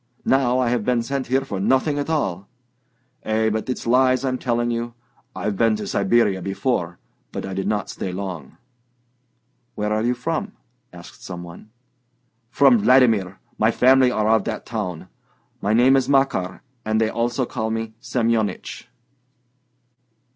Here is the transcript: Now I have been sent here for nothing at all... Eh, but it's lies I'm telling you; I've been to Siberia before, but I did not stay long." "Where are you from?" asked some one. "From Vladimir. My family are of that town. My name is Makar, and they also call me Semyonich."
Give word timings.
Now 0.25 0.57
I 0.57 0.69
have 0.69 0.83
been 0.83 1.03
sent 1.03 1.27
here 1.27 1.45
for 1.45 1.59
nothing 1.59 1.99
at 1.99 2.09
all... 2.09 2.49
Eh, 3.21 3.51
but 3.51 3.69
it's 3.69 3.85
lies 3.85 4.25
I'm 4.25 4.39
telling 4.39 4.71
you; 4.71 4.95
I've 5.35 5.55
been 5.55 5.75
to 5.75 5.85
Siberia 5.85 6.41
before, 6.41 6.97
but 7.31 7.45
I 7.45 7.53
did 7.53 7.67
not 7.67 7.91
stay 7.91 8.11
long." 8.11 8.57
"Where 9.75 9.93
are 9.93 10.01
you 10.01 10.15
from?" 10.15 10.53
asked 10.91 11.23
some 11.23 11.43
one. 11.43 11.69
"From 12.49 12.79
Vladimir. 12.79 13.37
My 13.59 13.69
family 13.69 14.09
are 14.09 14.27
of 14.29 14.45
that 14.45 14.65
town. 14.65 15.07
My 15.61 15.71
name 15.75 15.95
is 15.95 16.09
Makar, 16.09 16.63
and 16.83 16.99
they 16.99 17.09
also 17.11 17.45
call 17.45 17.69
me 17.69 17.93
Semyonich." 18.01 18.87